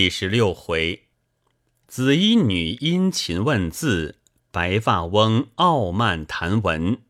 [0.00, 1.08] 第十六回，
[1.86, 4.16] 紫衣女殷勤问字，
[4.50, 7.02] 白发翁傲慢谈文。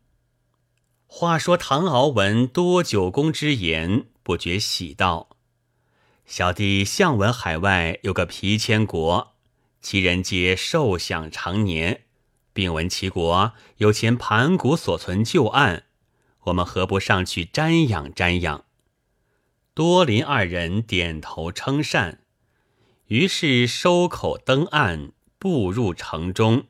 [1.07, 5.29] 话说唐敖闻多九公之言，不觉喜道
[6.27, 9.35] ：“小弟向闻海外有个皮千国，
[9.81, 12.01] 其人皆寿享长年，
[12.51, 15.85] 并闻其国有前盘古所存旧案，
[16.41, 18.65] 我们何不上去瞻仰瞻仰？”
[19.73, 22.17] 多林二人点头称善。
[23.11, 26.67] 于是收口登岸，步入城中。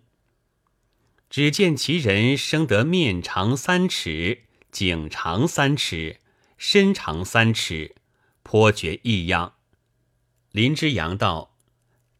[1.29, 6.17] 只见其人生得面长三尺，颈长三尺，
[6.57, 7.93] 身长三尺，
[8.41, 9.53] 颇觉异样。
[10.49, 11.53] 林之阳道：“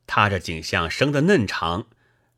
[0.06, 1.88] 他这景象生得嫩长，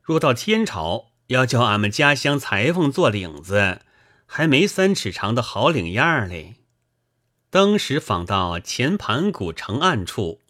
[0.00, 3.82] 若到天朝，要叫俺们家乡裁缝做领子，
[4.24, 6.54] 还没三尺长的好领样嘞。”
[7.52, 10.40] 登时访到前盘古城岸处。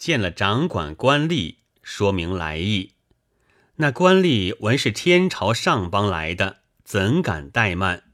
[0.00, 2.94] 见了掌管官吏，说明来意。
[3.76, 8.04] 那官吏闻是天朝上邦来的，怎敢怠慢？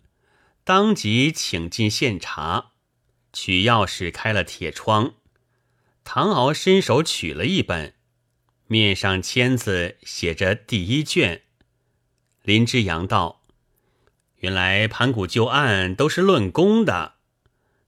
[0.65, 2.73] 当即请进献茶，
[3.33, 5.15] 取钥匙开了铁窗。
[6.03, 7.95] 唐敖伸手取了一本，
[8.67, 11.43] 面上签字写着第一卷。
[12.43, 13.43] 林之阳道
[14.39, 17.15] ：“原来盘古旧案都是论功的。”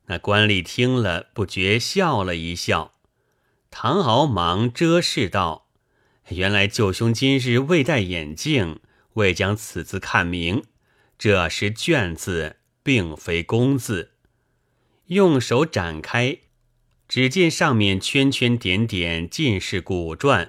[0.06, 2.94] 那官吏听了，不觉笑了一笑。
[3.80, 5.68] 唐敖忙遮饰道
[6.34, 8.80] ：“原来舅兄今日未戴眼镜，
[9.12, 10.64] 未将此字看明。
[11.16, 14.14] 这是卷字，并非公字。”
[15.06, 16.38] 用手展开，
[17.06, 20.48] 只见上面圈圈点点尽是古篆，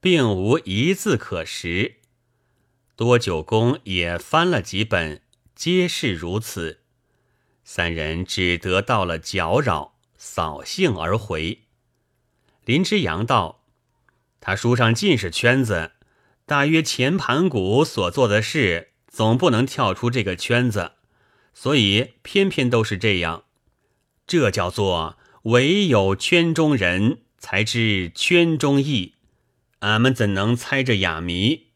[0.00, 1.96] 并无一字可识。
[2.96, 5.20] 多九公也翻了几本，
[5.54, 6.80] 皆是如此。
[7.62, 11.63] 三人只得到了搅扰，扫兴而回。
[12.64, 13.64] 林之阳道
[14.40, 15.92] ：“他书上尽是圈子，
[16.46, 20.92] 大约前盘古所做的事，总不能跳出这个圈子，
[21.52, 23.44] 所以偏偏都是这样。
[24.26, 29.14] 这叫做唯有圈中人才知圈中意，
[29.80, 31.68] 俺们怎能猜这哑谜？”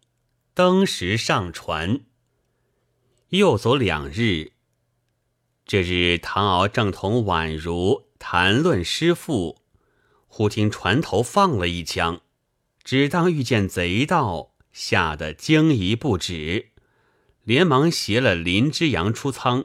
[0.54, 2.00] 登时上船，
[3.28, 4.52] 又走两日。
[5.64, 9.62] 这日，唐敖正同宛如谈论诗赋。
[10.28, 12.20] 忽听船头放了一枪，
[12.84, 16.68] 只当遇见贼盗，吓得惊疑不止，
[17.42, 19.64] 连忙携了林之阳出舱。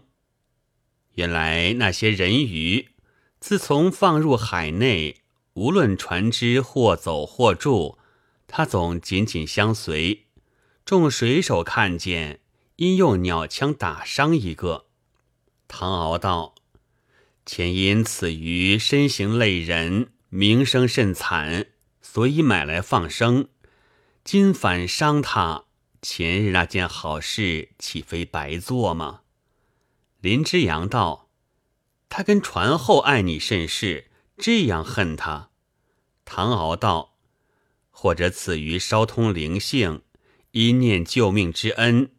[1.16, 2.90] 原来那些人鱼，
[3.40, 5.22] 自从放入海内，
[5.54, 8.00] 无论船只或走或住，
[8.48, 10.26] 他总紧紧相随。
[10.84, 12.40] 众水手看见，
[12.78, 14.88] 因用鸟枪打伤一个。
[15.68, 16.56] 唐敖道
[17.46, 21.68] ：“前因此鱼身形类人。”名声甚惨，
[22.02, 23.50] 所以买来放生。
[24.24, 25.66] 今反伤他，
[26.02, 29.22] 前日那件好事岂非白做吗？
[30.22, 31.30] 林之阳道
[32.10, 35.52] ：“他跟船后爱你甚是，这样恨他。”
[36.26, 37.14] 唐敖道
[37.92, 40.02] ：“或者此鱼稍通灵性，
[40.50, 42.10] 一念救命之恩，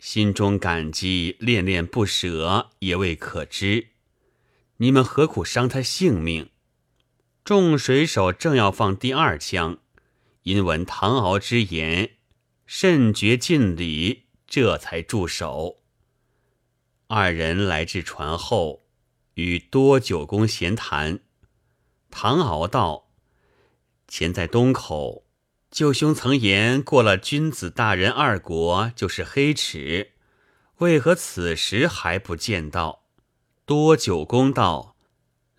[0.00, 3.90] 心中感激，恋恋不舍，也未可知。
[4.78, 6.50] 你们何苦伤他性命？”
[7.50, 9.78] 众水手正要放第二枪，
[10.44, 12.10] 因闻唐敖之言，
[12.64, 15.78] 甚觉尽礼，这才住手。
[17.08, 18.82] 二人来至船后，
[19.34, 21.18] 与多九公闲谈。
[22.08, 23.08] 唐敖道
[24.06, 25.24] ：“前在东口，
[25.72, 30.12] 舅兄曾言过了君子大人二国就是黑齿，
[30.76, 33.06] 为何此时还不见到？”
[33.66, 34.89] 多九公道。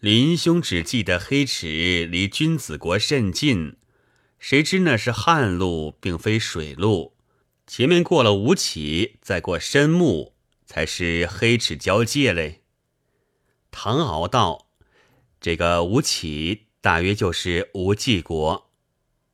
[0.01, 3.75] 林兄只记得黑池离君子国甚近，
[4.39, 7.15] 谁知那是旱路，并非水路。
[7.67, 10.33] 前面过了吴起，再过深木，
[10.65, 12.63] 才是黑池交界嘞。
[13.69, 14.69] 唐敖道
[15.39, 18.71] ：“这个吴起，大约就是吴季国。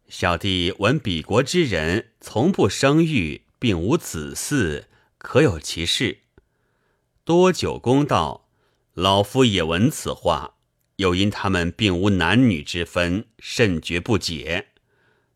[0.09, 4.83] 小弟闻彼国之人从不生育，并无子嗣，
[5.17, 6.23] 可有其事？”
[7.23, 8.49] 多久公道
[8.93, 10.55] ：“老夫也闻此话。”
[10.97, 14.67] 又因他们并无男女之分，甚觉不解。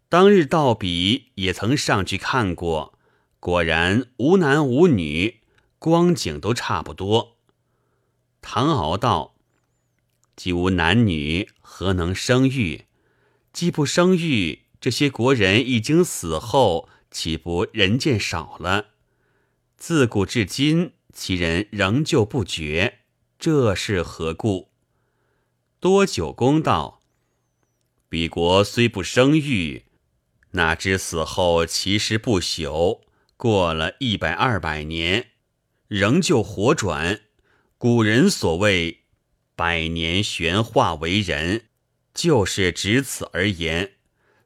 [0.09, 2.97] 当日到彼也曾上去看过，
[3.39, 5.39] 果然无男无女，
[5.79, 7.37] 光景都差不多。
[8.41, 9.35] 唐敖道
[10.35, 12.85] ：“既无男女，何能生育？
[13.53, 18.87] 既不生育，这些国人已经死后，岂不人见少了？
[19.77, 22.99] 自古至今，其人仍旧不绝，
[23.37, 24.70] 这是何故？”
[25.81, 27.01] 多久公道，
[28.07, 29.85] 彼国虽不生育，
[30.51, 33.01] 哪知死后其实不朽，
[33.35, 35.29] 过了一百二百年，
[35.87, 37.21] 仍旧活转。
[37.79, 39.05] 古人所谓
[39.57, 41.69] “百年玄化为人”，
[42.13, 43.93] 就是指此而言。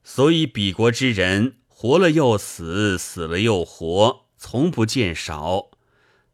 [0.05, 5.71] 所以彼国之人活了又死，死了又活，从不见少。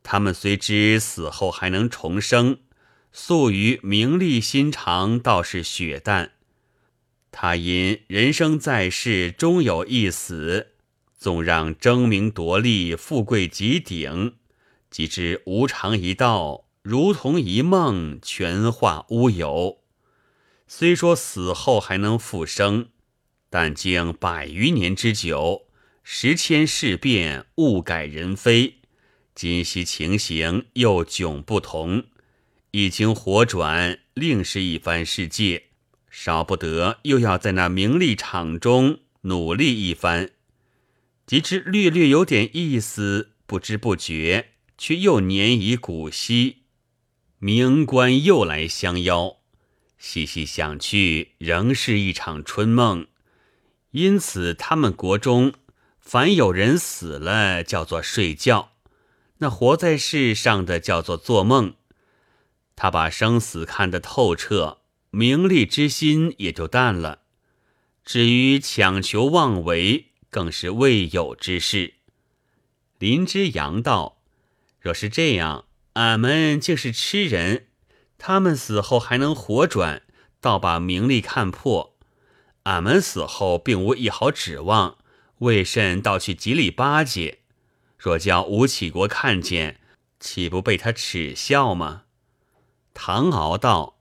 [0.04, 2.60] 他们虽知死后还能重生，
[3.12, 6.32] 素于名利心肠，倒是血淡。
[7.32, 10.74] 他因人生在世，终有一死，
[11.18, 14.36] 纵让争名夺利、富贵极顶，
[14.90, 19.80] 即知无常一道，如同一梦，全化乌有。
[20.68, 22.88] 虽说死后还能复生，
[23.50, 25.68] 但经百余年之久，
[26.04, 28.76] 时迁事变，物改人非，
[29.36, 32.06] 今夕情形又迥不同，
[32.72, 35.64] 一经活转，另是一番世界。
[36.10, 40.30] 少不得又要在那名利场中努力一番，
[41.26, 46.64] 即知略略有点意思，不知不觉却又年已古稀，
[47.40, 49.40] 名官又来相邀。
[49.98, 53.08] 细细想去，仍是一场春梦。
[53.92, 55.52] 因此，他们国中
[56.00, 58.70] 凡有人死了，叫做睡觉；
[59.40, 61.76] 那活在世上的，叫做做梦。
[62.76, 64.80] 他把生死看得透彻。
[65.14, 67.24] 名利之心也就淡了，
[68.06, 71.96] 至于强求妄为，更是未有之事。
[72.98, 74.22] 林之阳道
[74.80, 77.68] ：“若是这样，俺们竟是痴人。
[78.18, 80.04] 他们死后还能活转，
[80.40, 81.98] 倒把名利看破；
[82.64, 84.98] 俺们死后并无一毫指望，
[85.40, 87.40] 为甚倒去极力巴结？
[87.98, 89.82] 若叫吴起国看见，
[90.22, 92.04] 岂不被他耻笑吗？”
[92.94, 93.98] 唐敖道。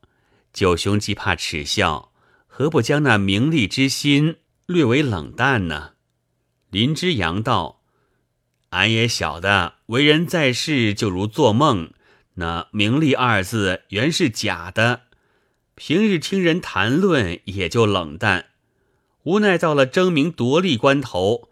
[0.52, 2.10] 九兄既怕耻笑，
[2.48, 5.92] 何不将那名利之心略为冷淡呢？
[6.70, 7.82] 林之阳道
[8.70, 11.92] ：“俺也晓得，为人在世就如做梦，
[12.34, 15.02] 那名利二字原是假的。
[15.76, 18.46] 平日听人谈论，也就冷淡。
[19.22, 21.48] 无奈到了争名夺利关头，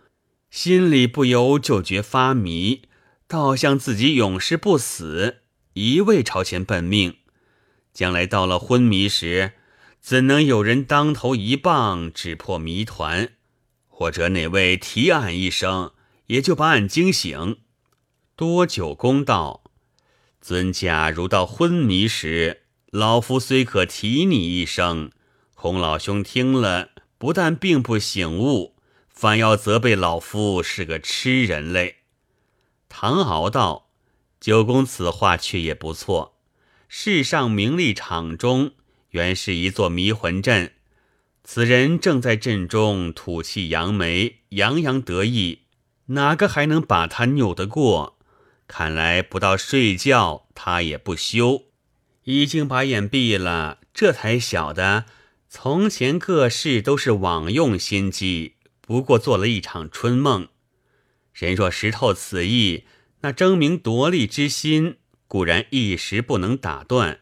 [0.50, 2.82] 心里不由就觉发迷，
[3.29, 5.43] 倒像自己永世不死，
[5.75, 7.18] 一味朝前奔命。”
[7.99, 9.55] 将来到了昏迷时，
[10.00, 13.33] 怎能有人当头一棒指破谜团？
[13.89, 15.91] 或者哪位提俺一声，
[16.27, 17.59] 也就把俺惊醒。
[18.37, 19.65] 多久公道，
[20.41, 22.62] 尊驾如到昏迷时，
[22.93, 25.11] 老夫虽可提你一声，
[25.56, 28.77] 孔老兄听了，不但并不醒悟，
[29.09, 31.97] 反要责备老夫是个痴人类。
[32.89, 33.89] 唐敖道
[34.39, 36.37] ：“九公此话却也不错。”
[36.90, 38.73] 世上名利场中，
[39.11, 40.73] 原是一座迷魂阵。
[41.44, 45.61] 此人正在阵中吐气扬眉，洋洋得意，
[46.06, 48.19] 哪个还能把他拗得过？
[48.67, 51.64] 看来不到睡觉，他也不休。
[52.25, 55.05] 已经把眼闭了，这才晓得，
[55.49, 60.49] 从前各事都是枉用心机，不过做了一场春梦。
[61.35, 62.85] 人若识透此意，
[63.20, 64.96] 那争名夺利之心。
[65.29, 67.21] 固然一时不能打断，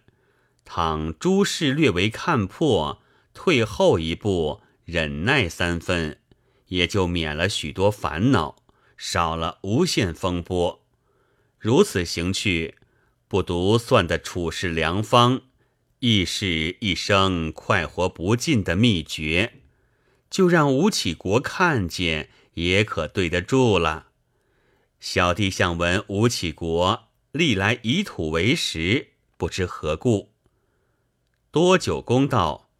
[0.64, 3.02] 倘诸事略为看破，
[3.34, 6.20] 退后一步，忍耐三分，
[6.68, 8.56] 也就免了许多烦恼，
[8.96, 10.86] 少了无限风波。
[11.58, 12.76] 如此行去，
[13.26, 15.42] 不独算得处事良方，
[15.98, 19.54] 亦是一生快活不尽的秘诀。
[20.30, 24.08] 就让吴起国看见，也可对得住了。
[25.00, 27.08] 小弟想闻吴起国。
[27.36, 30.32] 历来以土为食，不知何故。
[31.50, 32.70] 多久公道，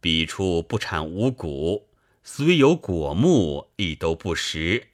[0.00, 1.88] 彼处不产五谷，
[2.22, 4.88] 虽有果木，亦都不食，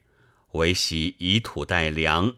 [0.51, 2.35] 唯喜以土代粮。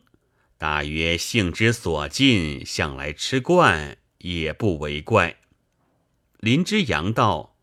[0.58, 5.38] 大约性之所近，向来吃惯，也不为怪。
[6.40, 7.58] 林之阳道，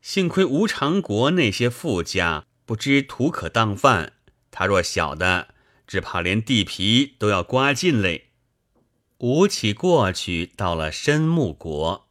[0.00, 4.14] 幸亏吴长国那些富家不知土可当饭，
[4.50, 5.54] 他若晓得，
[5.86, 8.31] 只怕连地皮都要刮尽嘞。
[9.22, 12.08] 吴起过去，到了申木国，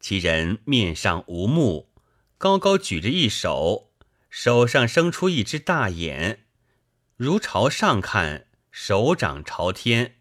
[0.00, 1.90] 其人面上无目，
[2.38, 3.90] 高高举着一手，
[4.30, 6.46] 手上生出一只大眼，
[7.18, 10.12] 如朝上看，手掌朝天；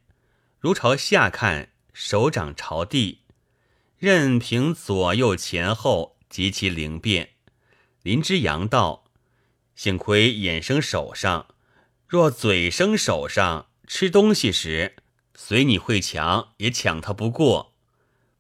[0.59, 3.21] 如朝下看，手掌朝地。
[3.97, 7.29] 任凭左右前后，极其灵便。
[8.01, 9.05] 林之阳道
[9.73, 11.47] ：“幸亏眼生手上，
[12.05, 14.97] 若嘴生手上，吃东西时。”
[15.41, 17.73] 随你会抢，也抢他不过。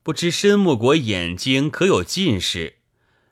[0.03, 2.79] 不知申木国眼睛可有近视？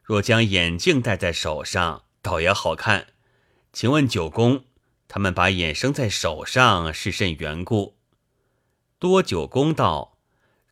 [0.01, 3.07] 若将眼镜戴在手上，倒也好看。
[3.73, 4.63] 请问九公，
[5.09, 7.97] 他们把眼生在手上是甚缘故？
[8.97, 10.17] 多九公道：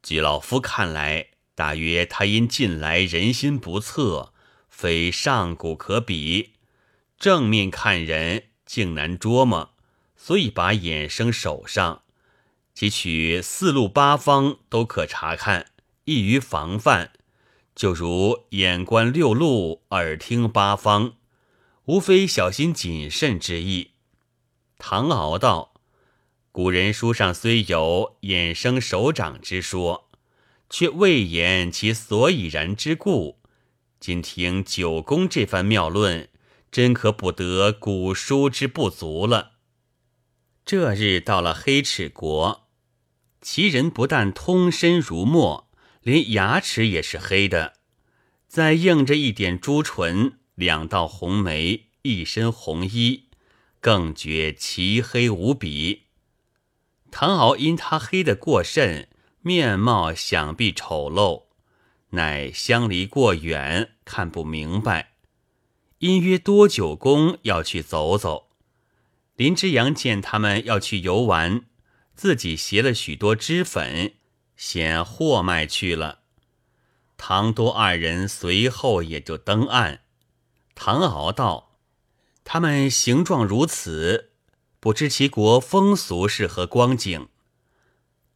[0.02, 4.34] 据老夫看来，大约他因近来人心不测，
[4.70, 6.54] 非上古可比，
[7.20, 9.75] 正面看人竟难捉摸，
[10.16, 12.04] 所以把眼生手上，
[12.75, 15.72] 即取四路八方都可查看，
[16.03, 17.13] 易于防范。
[17.74, 21.13] 就如眼观六路，耳听八方，
[21.86, 23.91] 无非小心谨慎之意。
[24.77, 25.74] 唐敖道
[26.51, 30.10] ：“古人书上虽有眼生手掌之说，
[30.70, 33.39] 却未言其所以然之故。
[34.01, 36.27] 今听九公这番妙论，
[36.70, 39.53] 真可补得古书之不足了。”
[40.65, 42.64] 这日到了黑齿国，
[43.48, 45.70] 其人不但通身如墨。
[46.02, 47.74] 连牙齿也是黑的，
[48.48, 53.25] 再映着一点朱唇，两道红眉，一身红衣，
[53.80, 56.06] 更觉其黑无比。
[57.12, 59.10] 唐敖因他黑得过甚，
[59.42, 61.44] 面貌想必丑陋，
[62.10, 65.12] 乃相离过远，看不明白。
[66.00, 68.50] 因约多九公要去走走。
[69.36, 71.66] 林之阳见他们要去游玩，
[72.15, 74.13] 自己携了许多脂粉。
[74.57, 76.19] 先货卖去了，
[77.17, 80.01] 唐多二人随后也就登岸。
[80.74, 81.77] 唐敖道
[82.45, 84.31] ：“他们形状如此，
[84.79, 87.27] 不知其国风俗是何光景？”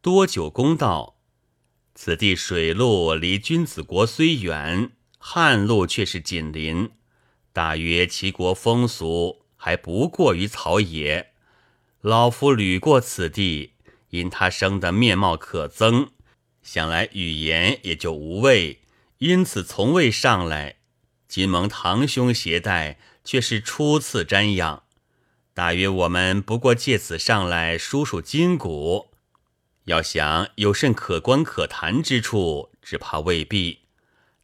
[0.01, 1.21] 多久公道
[1.95, 6.91] ：“此地水路离君子国虽远，汉路却是紧邻，
[7.53, 11.28] 大约其国风俗还不过于草野。
[12.01, 13.73] 老夫旅过此地。”
[14.09, 16.09] 因他生的面貌可憎，
[16.63, 18.81] 想来语言也就无味，
[19.19, 20.77] 因此从未上来。
[21.27, 24.81] 今蒙堂兄携带，却是初次瞻仰。
[25.53, 29.11] 大约我们不过借此上来数数筋骨，
[29.83, 33.81] 要想有甚可观可谈之处，只怕未必。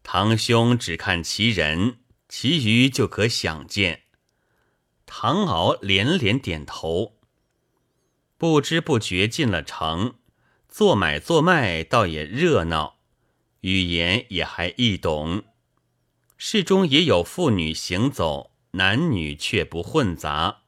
[0.04, 1.98] 堂兄只看其人，
[2.30, 4.04] 其余就可想见。
[5.08, 7.15] 唐敖连连点头。
[8.38, 10.16] 不知不觉进了城，
[10.68, 13.00] 做买做卖倒也热闹，
[13.62, 15.46] 语言也还易懂。
[16.38, 20.64] 市中也有妇女行走，男女却不混杂。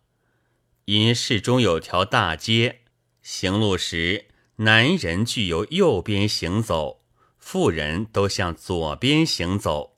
[0.86, 2.84] 因市中有条大街，
[3.22, 7.04] 行路时男人俱由右边行走，
[7.38, 9.98] 妇人都向左边行走。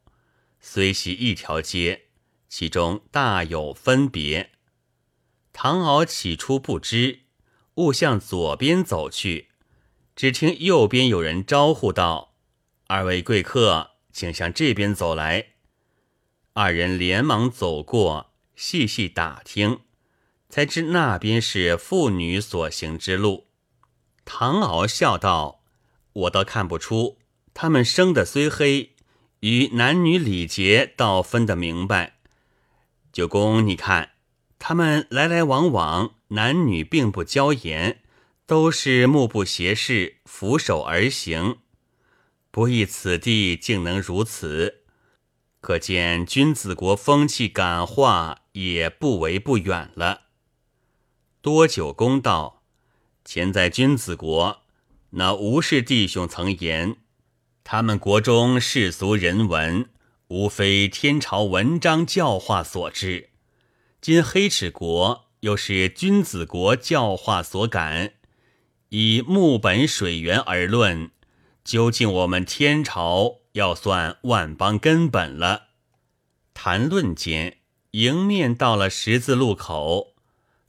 [0.59, 2.07] 虽系一条街，
[2.49, 4.53] 其中大有分别。
[5.53, 7.19] 唐敖起初不知。
[7.79, 9.48] 误向左边走去，
[10.13, 12.33] 只听右边有人招呼道
[12.88, 15.51] ：“二位贵客，请向这边走来。”
[16.51, 19.79] 二人连忙走过，细细打听，
[20.50, 23.48] 才知那边是妇女所行之路。
[24.25, 25.63] 唐敖笑道
[26.12, 27.19] ：“我倒看不出，
[27.53, 28.91] 他们生的虽黑，
[29.39, 32.17] 与男女礼节倒分得明白。
[33.13, 34.09] 九公，你看。”
[34.60, 38.01] 他们来来往往，男女并不交言，
[38.46, 41.60] 都是目不斜视，俯首而行。
[42.51, 44.82] 不意此地竟能如此，
[45.62, 50.24] 可见君子国风气感化也不为不远了。
[51.42, 52.63] 多久公道，
[53.24, 54.63] 前在君子国，
[55.12, 56.98] 那吴氏弟兄曾言，
[57.63, 59.89] 他们国中世俗人文，
[60.28, 63.28] 无非天朝文章教化所致。
[64.01, 68.13] 今黑齿国又是君子国教化所感，
[68.89, 71.12] 以木本水源而论，
[71.65, 75.68] 究竟我们天朝要算万邦根本了。
[76.53, 77.58] 谈论间，
[77.91, 80.15] 迎面到了十字路口，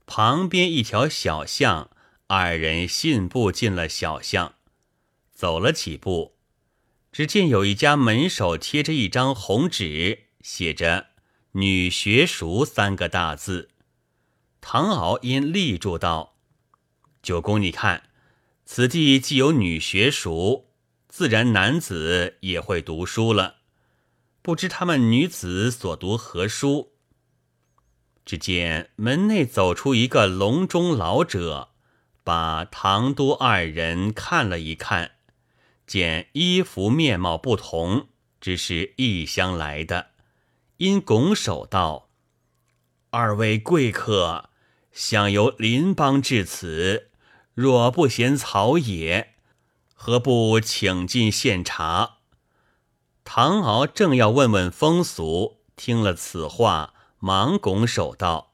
[0.06, 1.88] 旁边一条小巷，
[2.26, 4.56] 二人信步进了小巷，
[5.32, 6.34] 走了几步，
[7.12, 11.09] 只见有一家门首贴着一张红纸，写着。
[11.54, 13.70] 女学塾三个大字，
[14.60, 16.36] 唐敖因立住道
[17.24, 18.04] ：“九公，你看，
[18.64, 20.66] 此地既有女学塾，
[21.08, 23.56] 自然男子也会读书了。
[24.42, 26.92] 不知他们女子所读何书？”
[28.24, 31.70] 只见门内走出一个笼中老者，
[32.22, 35.16] 把唐都二人看了一看，
[35.84, 38.06] 见衣服面貌不同，
[38.40, 40.09] 只是异乡来的。
[40.80, 42.08] 因拱手道
[43.10, 44.48] ：“二位贵客，
[44.92, 47.10] 想由邻邦至此，
[47.52, 49.34] 若不嫌草野，
[49.92, 52.20] 何不请进献茶？”
[53.24, 58.52] 唐敖正要问问风俗，听了此话，忙拱手道：“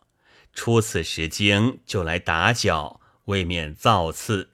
[0.52, 4.50] 出此时经，就来打搅，未免造次。”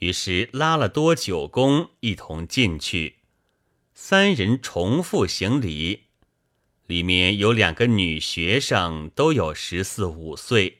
[0.00, 3.18] 于是拉了多九公一同进去，
[3.92, 6.06] 三人重复行礼。
[6.90, 10.78] 里面有两个女学生，都有十四五岁，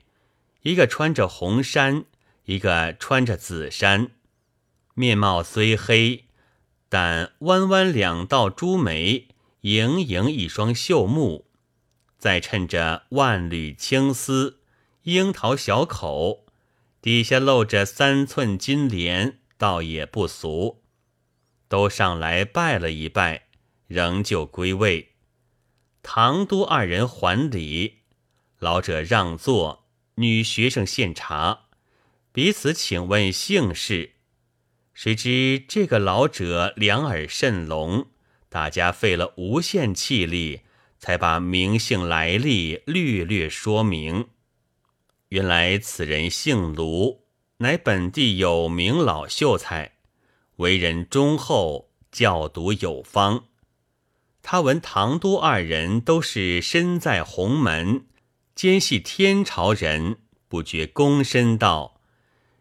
[0.62, 2.04] 一个穿着红衫，
[2.46, 4.10] 一个穿着紫衫，
[4.94, 6.24] 面貌虽黑，
[6.88, 9.28] 但弯弯两道朱眉，
[9.60, 11.46] 盈盈一双秀目，
[12.18, 14.58] 再衬着万缕青丝，
[15.04, 16.44] 樱桃小口。
[17.00, 20.82] 底下露着三寸金莲，倒也不俗。
[21.68, 23.44] 都上来拜了一拜，
[23.86, 25.09] 仍旧归位。
[26.02, 27.98] 唐都二人还礼，
[28.58, 31.66] 老者让座，女学生献茶，
[32.32, 34.12] 彼此请问姓氏。
[34.94, 38.06] 谁知这个老者两耳甚聋，
[38.48, 40.62] 大家费了无限气力，
[40.98, 44.28] 才把名姓来历略略说明。
[45.28, 47.24] 原来此人姓卢，
[47.58, 49.92] 乃本地有名老秀才，
[50.56, 53.49] 为人忠厚，教读有方。
[54.42, 58.06] 他闻唐都二人都是身在鸿门，
[58.54, 60.16] 兼系天朝人，
[60.48, 62.00] 不觉躬身道：“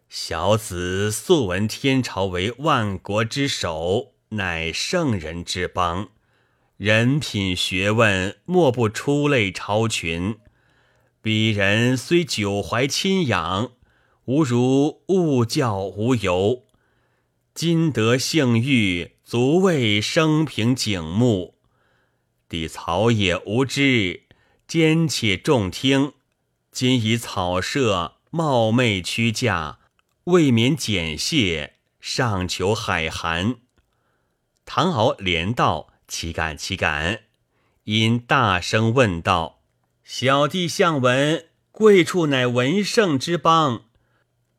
[0.09, 6.09] 小子素闻天朝为万国之首，乃圣人之邦，
[6.77, 10.37] 人品学问莫不出类超群。”
[11.23, 13.71] 鄙人虽久怀亲仰，
[14.25, 16.63] 吾如误教无由。
[17.53, 21.58] 今得幸遇，足为生平景目。
[22.49, 24.23] 弟草野无知，
[24.67, 26.13] 兼且重听。
[26.71, 29.77] 今以草舍冒昧屈驾，
[30.23, 33.57] 未免简谢，上求海涵。
[34.65, 37.21] 唐敖连道：“岂敢岂敢！”
[37.85, 39.61] 因大声问道。
[40.03, 43.83] 小弟向闻贵处乃文圣之邦，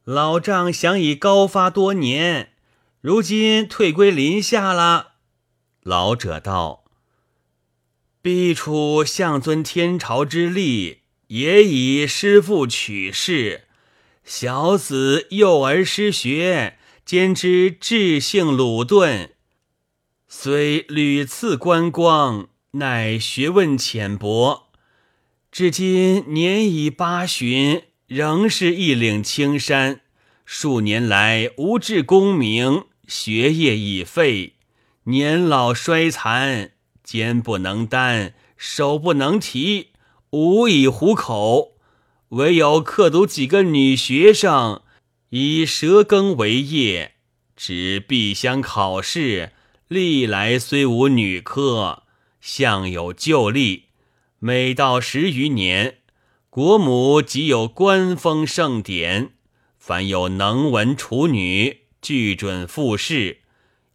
[0.05, 2.53] 老丈想已高发多年，
[3.01, 5.15] 如今退归林下了。
[5.83, 6.80] 老者道
[8.23, 13.63] ：“必出相尊天朝之力，也以师父取士，
[14.25, 19.31] 小子幼儿失学，兼之智性鲁钝，
[20.29, 24.67] 虽屡次观光，乃学问浅薄。”
[25.51, 30.03] 至今年已八旬，仍是一领青山。
[30.45, 34.55] 数年来无志功名，学业已废，
[35.05, 36.73] 年老衰残，
[37.11, 39.89] 肩不能担，手不能提，
[40.31, 41.73] 无以糊口。
[42.29, 44.83] 唯有刻读几个女学生，
[45.31, 47.15] 以舌耕为业。
[47.57, 49.51] 只必乡考试，
[49.89, 52.05] 历来虽无女科，
[52.41, 53.87] 向有旧例。
[54.39, 55.97] 每到十余年，
[56.49, 59.33] 国母即有官封盛典，
[59.77, 63.40] 凡有能文处女，俱准复试，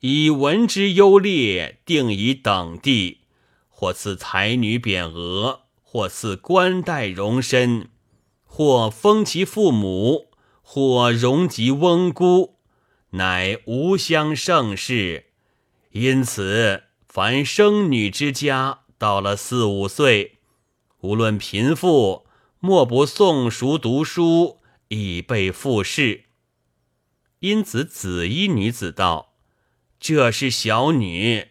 [0.07, 3.21] 以文之优劣定以等地，
[3.67, 7.89] 或赐才女匾额，或赐冠带荣身，
[8.43, 10.27] 或封其父母，
[10.61, 12.57] 或荣及翁姑，
[13.13, 15.25] 乃无相盛世。
[15.89, 20.37] 因此，凡生女之家，到了四五岁。
[20.99, 22.27] 无论贫富，
[22.59, 26.25] 莫不诵熟读书，以备复试。
[27.39, 29.33] 因此，紫衣女子道
[29.99, 31.47] ：“这是小女，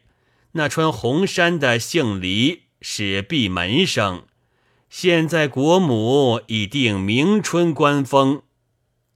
[0.53, 4.25] 那穿红衫的姓黎，是闭门生。
[4.89, 8.43] 现在国母已定明春官封，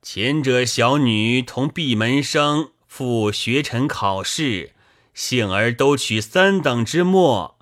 [0.03, 4.73] 前者小女同闭门生赴学臣考试，
[5.15, 7.57] 幸而都取三等之末。”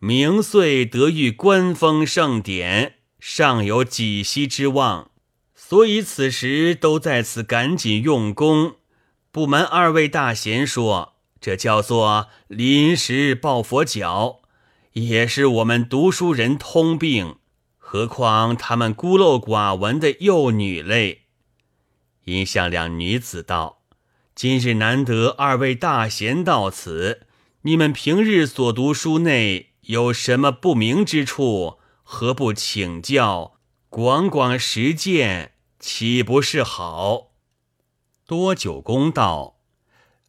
[0.00, 5.10] 明岁得遇官封盛典，尚有几息之望，
[5.54, 8.74] 所以此时都在此赶紧用功。
[9.34, 14.42] 不瞒二位大贤说，这叫做临时抱佛脚，
[14.92, 17.38] 也是我们读书人通病。
[17.76, 21.22] 何况他们孤陋寡闻的幼女类。
[22.26, 23.80] 因向两女子道
[24.36, 27.26] ：“今日难得二位大贤到此，
[27.62, 33.54] 你们平日所读书内。”有什么不明之处，何不请教，
[33.88, 37.32] 广广实践，岂不是好？
[38.26, 39.58] 多九公道，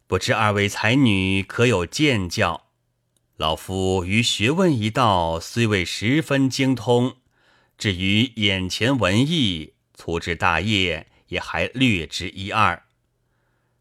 [0.06, 2.66] 不知二位才女可有见教？
[3.38, 7.16] 老夫于学问一道虽未十分精通，
[7.78, 12.82] 至于眼前文艺，粗枝大叶也还略知一二。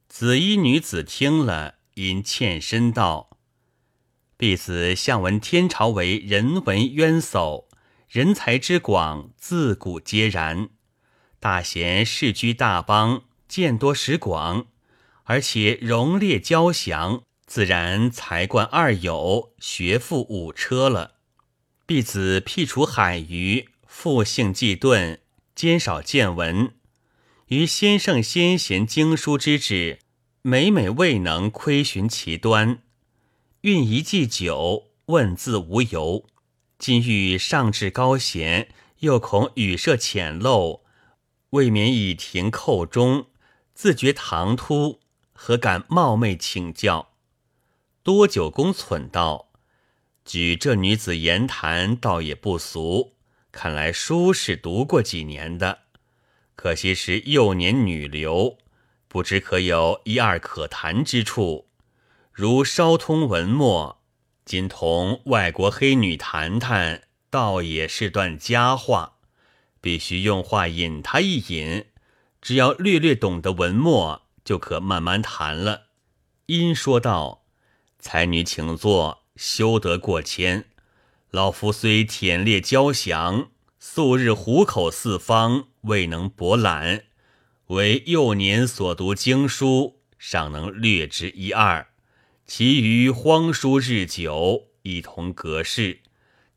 [0.07, 3.37] 紫衣女子听了，因欠身道。
[4.37, 7.65] 婢子向闻天朝为人文渊薮，
[8.07, 10.69] 人才之广，自古皆然。
[11.41, 14.67] 大贤世居大邦，见多识广，
[15.23, 21.15] 而且容列交祥，自然才冠二友，学富五车了。
[21.85, 25.19] 婢子辟除海鱼，复性既钝，
[25.55, 26.73] 兼少见闻。
[27.47, 29.99] 于先圣先贤经书之旨，
[30.41, 32.79] 每每未能窥寻其端。
[33.61, 36.25] 运一祭酒，问字无由。
[36.79, 40.81] 今欲上至高贤，又恐语涉浅陋，
[41.51, 43.27] 未免以庭叩钟，
[43.75, 45.01] 自觉唐突，
[45.33, 47.09] 何敢冒昧请教？
[48.03, 49.51] 多九公忖道
[50.23, 53.17] ：“举这女子言谈，倒也不俗，
[53.51, 55.79] 看来书是读过几年的。”
[56.55, 58.57] 可惜是幼年女流，
[59.09, 61.67] 不知可有一二可谈之处。
[62.31, 64.01] 如稍通文墨，
[64.45, 69.17] 今同外国黑女谈谈，倒也是段佳话。
[69.81, 71.85] 必须用话引她一引，
[72.45, 75.87] 只要略略懂得文墨，就可慢慢谈了。
[76.45, 77.43] 因说道
[77.97, 80.65] ：“才女请坐，休得过谦。
[81.31, 87.05] 老夫虽忝列交详，素日虎口四方。”未能博览，
[87.69, 91.87] 为幼年所读经书，尚能略知一二，
[92.45, 96.01] 其余荒书日久，一同隔世。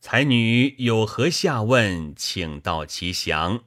[0.03, 3.63] 才女有何下问，请道其详。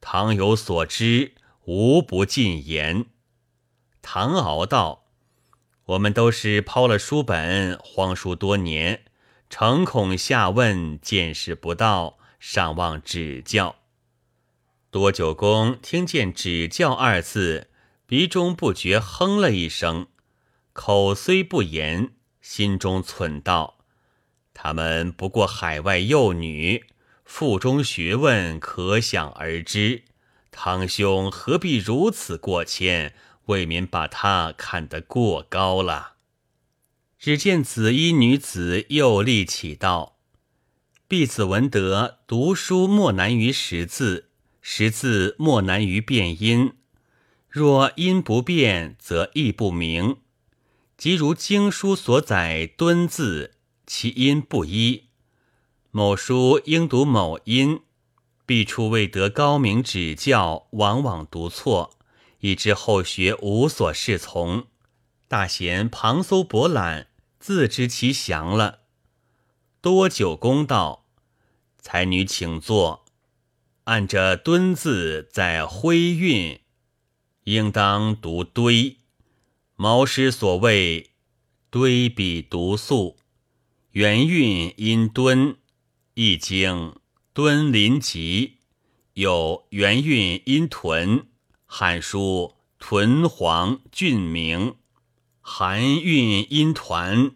[0.00, 1.34] 倘有所知，
[1.66, 3.06] 无不尽言。
[4.00, 5.06] 唐敖道
[5.86, 9.02] ：“我们都是抛了书本，荒书多年，
[9.50, 13.76] 诚恐下问见识不到，尚望指教。”
[14.90, 17.68] 多九公听见“指教”二字，
[18.06, 20.06] 鼻中不觉哼了一声，
[20.72, 23.78] 口虽不言，心中忖道
[24.54, 26.86] ：“他们不过海外幼女，
[27.24, 30.04] 腹中学问可想而知。
[30.58, 33.14] 堂兄何必如此过谦，
[33.44, 36.14] 未免把他看得过高了。”
[37.20, 40.16] 只见紫衣女子又立起道
[41.06, 44.30] ：“婢子闻得读书莫难于识字。”
[44.68, 46.72] 识字莫难于变音，
[47.48, 50.16] 若音不变，则意不明。
[50.96, 53.52] 即如经书所载“敦”字，
[53.86, 55.04] 其音不一，
[55.92, 57.82] 某书应读某音，
[58.46, 61.98] 必出未得高明指教，往往读错，
[62.38, 64.68] 以致后学无所适从。
[65.26, 67.08] 大贤旁搜博览，
[67.40, 68.82] 自知其详了。
[69.80, 71.06] 多久公道
[71.82, 73.04] ：“才女请坐。”
[73.84, 76.60] 按着“敦”字在徽韵，
[77.44, 78.98] 应当读“堆”。
[79.74, 81.10] 毛诗所谓
[81.70, 83.16] “堆笔独素”，
[83.92, 85.50] 原韵因“敦”。
[86.14, 86.72] 《易经》
[87.36, 88.60] “敦临吉”，
[89.12, 91.18] 有元韵因“屯”。
[91.66, 94.76] 《汉书》“屯黄郡名”，
[95.42, 97.32] 韩韵因“团”。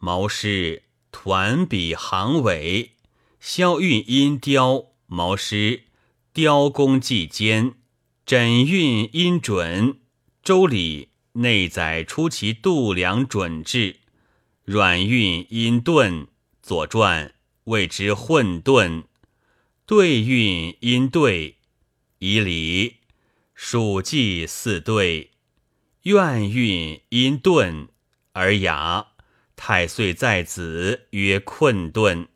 [0.00, 0.82] 毛诗
[1.12, 2.96] “团笔行尾”，
[3.38, 4.86] 萧韵因“雕”。
[5.06, 5.84] 毛诗。
[6.32, 7.74] 雕工既坚，
[8.26, 10.00] 枕韵音准。
[10.42, 14.00] 周礼内载出其度量准制，
[14.64, 16.26] 软韵音顿。
[16.60, 17.32] 左传
[17.66, 19.04] 谓之混沌。
[19.86, 21.58] 对韵音对，
[22.18, 22.96] 以礼。
[23.54, 25.30] 属记四对，
[26.02, 27.86] 怨韵音顿
[28.32, 29.06] 而雅。
[29.54, 32.26] 太岁在子曰困顿。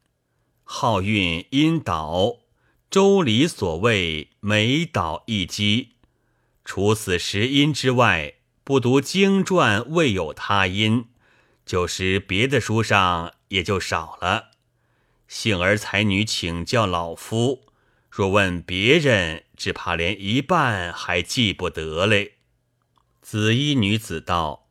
[0.62, 2.36] 号韵音倒。
[2.88, 5.96] 周礼所谓每倒一击，
[6.64, 11.06] 除此十音之外，不读经传未有他音，
[11.66, 14.49] 就是别的书上也就少了。
[15.30, 17.68] 幸而才女请教老夫，
[18.10, 22.32] 若问别人，只怕连一半还记不得嘞。
[23.22, 24.66] 紫衣女子道：“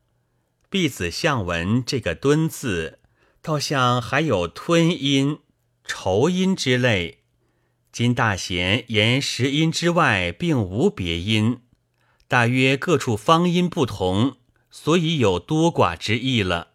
[0.70, 3.00] 婢子向闻这个敦字，
[3.42, 5.40] 倒像还有吞音、
[5.86, 7.20] 愁音之类。”
[7.94, 11.62] 今大贤言十音之外，并无别音，
[12.28, 14.36] 大约各处方音不同，
[14.70, 16.72] 所以有多寡之意了。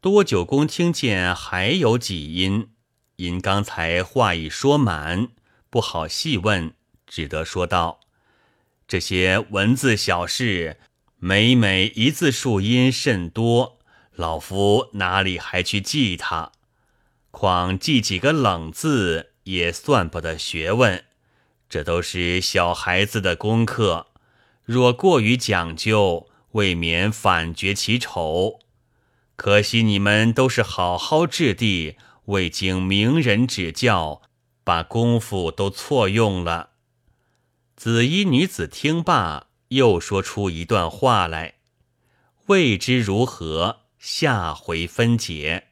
[0.00, 2.70] 多九公听见还有几音，
[3.16, 5.28] 因刚才话已说满，
[5.68, 6.72] 不好细问，
[7.06, 8.00] 只得说道
[8.88, 10.78] ：“这些文字小事，
[11.18, 13.78] 每每一字数音甚多，
[14.14, 16.52] 老夫哪里还去记它？
[17.30, 21.04] 况记几个冷字。”也算不得学问，
[21.68, 24.08] 这都是小孩子的功课。
[24.64, 28.58] 若过于讲究，未免反觉其丑。
[29.36, 31.94] 可惜你们都是好好质地，
[32.26, 34.22] 未经名人指教，
[34.62, 36.70] 把功夫都错用了。
[37.76, 41.54] 紫衣女子听罢，又说出一段话来，
[42.46, 45.65] 未知如何，下回分解。